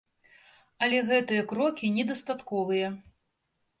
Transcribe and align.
Але 0.85 0.97
гэтыя 1.11 1.43
крокі 1.53 1.93
недастатковыя. 2.01 2.87